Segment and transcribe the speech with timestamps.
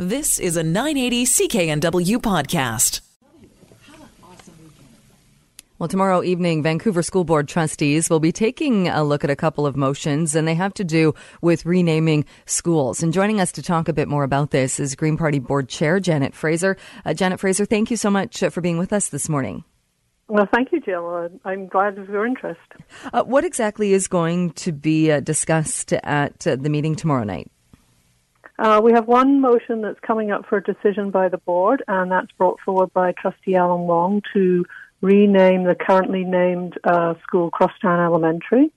[0.00, 3.00] This is a 980 CKNW podcast.
[5.80, 9.66] Well, tomorrow evening, Vancouver School Board trustees will be taking a look at a couple
[9.66, 13.02] of motions, and they have to do with renaming schools.
[13.02, 15.98] And joining us to talk a bit more about this is Green Party Board Chair
[15.98, 16.76] Janet Fraser.
[17.04, 19.64] Uh, Janet Fraser, thank you so much uh, for being with us this morning.
[20.28, 21.28] Well, thank you, Jill.
[21.44, 22.60] I'm glad of your interest.
[23.12, 27.50] Uh, what exactly is going to be uh, discussed at uh, the meeting tomorrow night?
[28.58, 32.10] Uh, we have one motion that's coming up for a decision by the board, and
[32.10, 34.64] that's brought forward by Trustee Alan Wong to
[35.00, 38.72] rename the currently named uh, school Crosstown Elementary,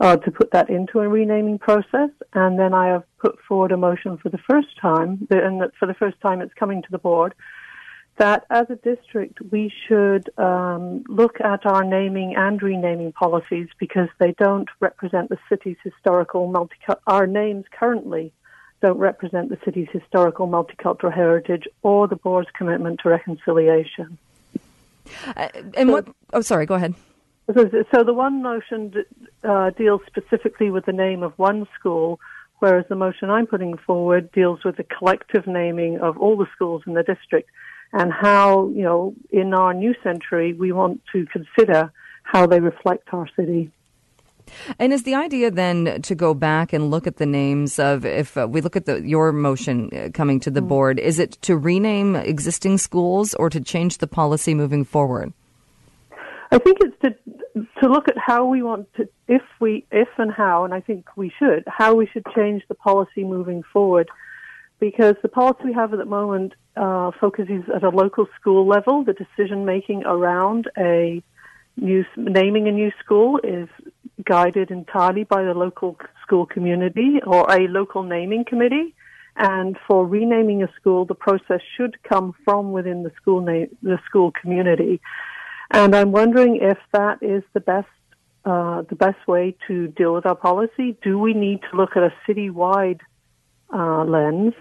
[0.00, 2.10] uh, to put that into a renaming process.
[2.34, 5.94] And then I have put forward a motion for the first time, and for the
[5.94, 7.34] first time it's coming to the board,
[8.18, 14.08] that as a district we should um, look at our naming and renaming policies because
[14.18, 16.74] they don't represent the city's historical multi.
[17.06, 18.34] Our names currently
[18.82, 24.18] don't represent the city's historical multicultural heritage or the board's commitment to reconciliation.
[25.36, 26.08] Uh, and so, what?
[26.32, 26.66] Oh, sorry.
[26.66, 26.94] Go ahead.
[27.54, 28.92] So, so the one motion
[29.42, 32.20] uh, deals specifically with the name of one school,
[32.58, 36.82] whereas the motion I'm putting forward deals with the collective naming of all the schools
[36.86, 37.50] in the district
[37.92, 43.08] and how, you know, in our new century, we want to consider how they reflect
[43.12, 43.70] our city.
[44.78, 48.36] And is the idea then to go back and look at the names of, if
[48.36, 51.32] uh, we look at the, your motion uh, coming to the mm board, is it
[51.42, 55.32] to rename existing schools or to change the policy moving forward?
[56.50, 57.14] I think it's to
[57.80, 61.06] to look at how we want to, if we, if and how, and I think
[61.16, 64.08] we should, how we should change the policy moving forward,
[64.80, 69.04] because the policy we have at the moment uh, focuses at a local school level.
[69.04, 71.22] The decision making around a
[71.76, 73.68] new naming a new school is
[74.24, 78.94] guided entirely by the local school community or a local naming committee.
[79.36, 83.98] And for renaming a school, the process should come from within the school na- the
[84.04, 85.00] school community.
[85.70, 87.88] And I'm wondering if that is the best
[88.44, 90.96] uh, the best way to deal with our policy.
[91.02, 93.00] Do we need to look at a citywide
[93.72, 94.54] uh, lens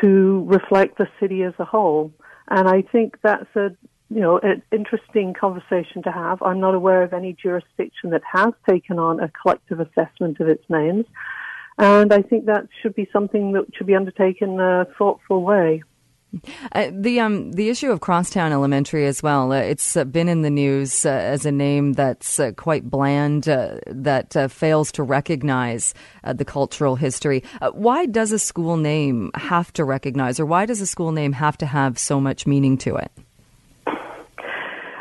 [0.00, 2.12] to reflect the city as a whole?
[2.48, 3.76] And I think that's a
[4.10, 6.42] you know, an interesting conversation to have.
[6.42, 10.64] I'm not aware of any jurisdiction that has taken on a collective assessment of its
[10.68, 11.06] names.
[11.78, 15.82] And I think that should be something that should be undertaken in a thoughtful way.
[16.72, 19.50] Uh, the um the issue of Crosstown Elementary as well.
[19.50, 23.48] Uh, it's uh, been in the news uh, as a name that's uh, quite bland,
[23.48, 25.92] uh, that fails to recognize
[26.34, 27.42] the cultural history.
[27.72, 31.58] why does a school name have to recognize, or why does a school name have
[31.58, 33.10] to have so much meaning to it?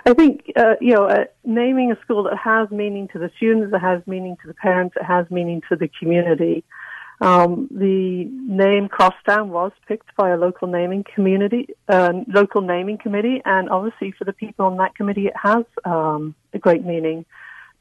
[0.10, 3.72] I think uh, you know uh, naming a school that has meaning to the students,
[3.72, 6.64] that has meaning to the parents, that has meaning to the community.
[7.22, 13.42] Um, the name Crosstown was picked by a local naming community, uh, local naming committee,
[13.46, 17.24] and obviously for the people on that committee, it has um, a great meaning.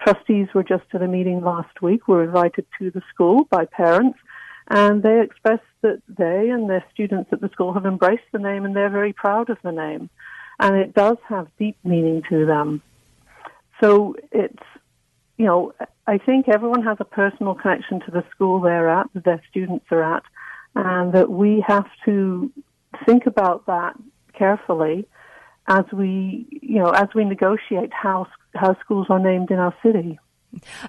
[0.02, 2.08] Trustees were just at a meeting last week.
[2.08, 4.18] Were invited to the school by parents,
[4.68, 8.66] and they expressed that they and their students at the school have embraced the name,
[8.66, 10.10] and they're very proud of the name
[10.60, 12.82] and it does have deep meaning to them.
[13.80, 14.62] So it's,
[15.36, 15.72] you know,
[16.06, 19.86] I think everyone has a personal connection to the school they're at, that their students
[19.90, 20.22] are at,
[20.74, 22.50] and that we have to
[23.06, 23.94] think about that
[24.32, 25.06] carefully
[25.66, 30.18] as we, you know, as we negotiate how how schools are named in our city.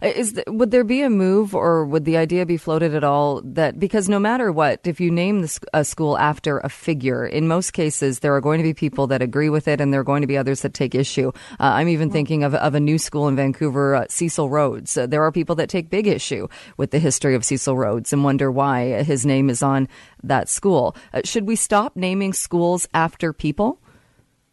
[0.01, 3.41] Is the, would there be a move, or would the idea be floated at all
[3.43, 7.47] that because no matter what, if you name the, a school after a figure, in
[7.47, 10.05] most cases there are going to be people that agree with it, and there are
[10.05, 11.29] going to be others that take issue.
[11.59, 14.97] Uh, I'm even thinking of, of a new school in Vancouver, uh, Cecil Rhodes.
[14.97, 16.47] Uh, there are people that take big issue
[16.77, 19.87] with the history of Cecil Rhodes and wonder why his name is on
[20.23, 20.95] that school.
[21.13, 23.79] Uh, should we stop naming schools after people?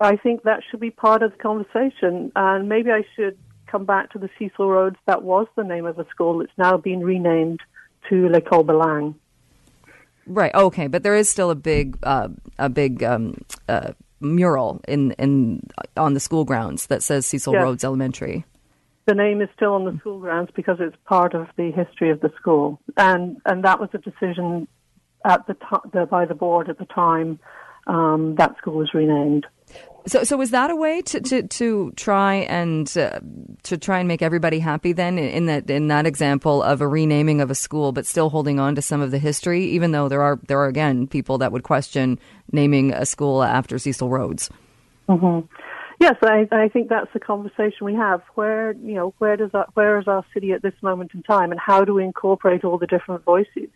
[0.00, 4.12] I think that should be part of the conversation, and maybe I should come back
[4.12, 4.96] to the Cecil Rhodes.
[5.06, 6.40] That was the name of a school.
[6.40, 7.60] It's now been renamed
[8.08, 9.14] to L'École Bilingue.
[10.26, 10.54] Right.
[10.54, 12.28] Okay, but there is still a big, uh,
[12.58, 15.62] a big um, uh, mural in in
[15.96, 17.62] on the school grounds that says Cecil yes.
[17.62, 18.44] Rhodes Elementary.
[19.06, 22.20] The name is still on the school grounds because it's part of the history of
[22.20, 24.66] the school, and and that was a decision
[25.24, 27.38] at the, t- the by the board at the time
[27.86, 29.46] um, that school was renamed.
[30.06, 33.18] So, so was that a way to, to, to try and uh,
[33.64, 34.92] to try and make everybody happy?
[34.92, 38.60] Then, in that in that example of a renaming of a school, but still holding
[38.60, 41.50] on to some of the history, even though there are there are again people that
[41.50, 42.20] would question
[42.52, 44.48] naming a school after Cecil Rhodes.
[45.08, 45.44] Mm-hmm.
[45.98, 48.22] Yes, I, I think that's the conversation we have.
[48.36, 51.50] Where you know where does our, where is our city at this moment in time,
[51.50, 53.70] and how do we incorporate all the different voices?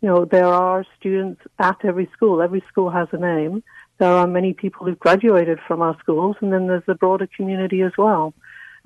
[0.00, 2.40] you know, there are students at every school.
[2.40, 3.62] Every school has a name.
[4.00, 7.82] There are many people who've graduated from our schools, and then there's the broader community
[7.82, 8.32] as well.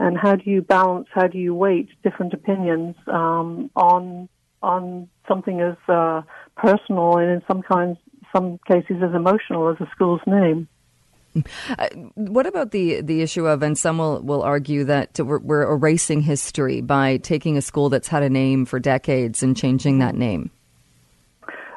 [0.01, 1.07] And how do you balance?
[1.15, 4.29] How do you weight different opinions um, on
[4.61, 6.23] on something as uh,
[6.57, 7.97] personal and in some kinds,
[8.35, 10.67] some cases as emotional as a school's name?
[11.79, 15.63] Uh, what about the the issue of, and some will, will argue that we're, we're,
[15.63, 20.17] erasing history by taking a school that's had a name for decades and changing that
[20.17, 20.51] name?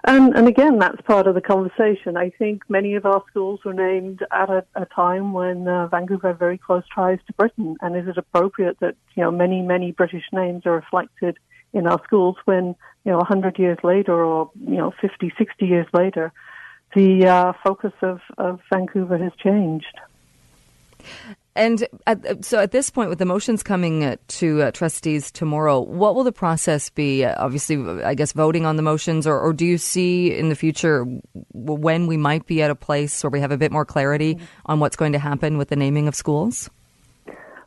[0.07, 2.17] And, and again, that's part of the conversation.
[2.17, 6.29] I think many of our schools were named at a, a time when uh, Vancouver
[6.29, 7.77] had very close ties to Britain.
[7.81, 11.37] And is it appropriate that you know many many British names are reflected
[11.73, 15.87] in our schools when you know 100 years later or you know 50, 60 years
[15.93, 16.31] later?
[16.95, 19.99] the uh, focus of, of Vancouver has changed.
[21.57, 25.79] And at, so at this point, with the motions coming uh, to uh, trustees tomorrow,
[25.81, 27.25] what will the process be?
[27.25, 30.55] Uh, obviously, I guess voting on the motions, or, or, do you see in the
[30.55, 31.03] future
[31.53, 34.45] when we might be at a place where we have a bit more clarity mm-hmm.
[34.67, 36.69] on what's going to happen with the naming of schools?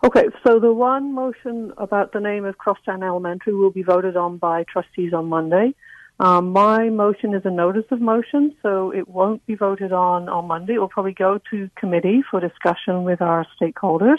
[0.04, 4.38] Okay, so the one motion about the name of Crosstown Elementary will be voted on
[4.38, 5.74] by trustees on Monday.
[6.20, 10.46] Um, my motion is a notice of motion, so it won't be voted on on
[10.46, 10.74] Monday.
[10.74, 14.18] It will probably go to committee for discussion with our stakeholders.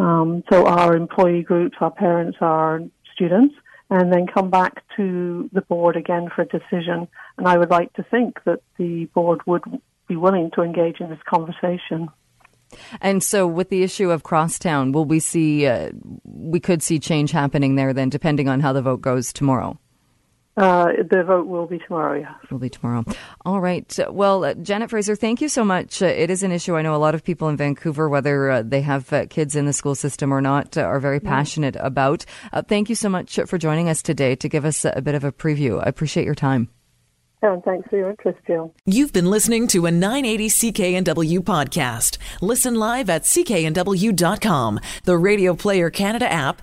[0.00, 2.80] Um, so our employee groups, our parents, our
[3.14, 3.54] students,
[3.88, 7.06] and then come back to the board again for a decision.
[7.38, 9.62] And I would like to think that the board would
[10.08, 12.08] be willing to engage in this conversation.
[13.00, 15.68] And so, with the issue of Crosstown, will we see?
[15.68, 15.90] Uh,
[16.24, 19.78] we could see change happening there then, depending on how the vote goes tomorrow.
[20.56, 22.50] Uh, the vote will be tomorrow, yes.
[22.50, 23.04] Will be tomorrow.
[23.44, 23.98] All right.
[24.10, 26.02] Well, uh, Janet Fraser, thank you so much.
[26.02, 26.76] Uh, it is an issue.
[26.76, 29.64] I know a lot of people in Vancouver, whether uh, they have uh, kids in
[29.64, 32.26] the school system or not, uh, are very passionate about.
[32.68, 35.32] thank you so much for joining us today to give us a bit of a
[35.32, 35.82] preview.
[35.82, 36.68] I appreciate your time.
[37.44, 38.72] Oh, thanks for your interest, Jill.
[38.86, 42.18] You've been listening to a 980 CKNW podcast.
[42.40, 46.62] Listen live at cknw.com, the Radio Player Canada app,